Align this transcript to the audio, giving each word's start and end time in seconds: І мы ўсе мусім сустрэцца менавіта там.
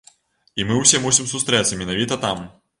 І 0.61 0.65
мы 0.69 0.77
ўсе 0.79 1.03
мусім 1.05 1.29
сустрэцца 1.35 1.81
менавіта 1.85 2.21
там. 2.27 2.45